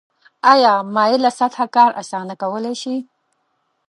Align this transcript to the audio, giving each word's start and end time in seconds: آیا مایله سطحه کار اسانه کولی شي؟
آیا 0.51 0.73
مایله 0.95 1.29
سطحه 1.39 1.65
کار 1.75 1.91
اسانه 2.01 2.35
کولی 2.41 2.73
شي؟ 2.81 2.95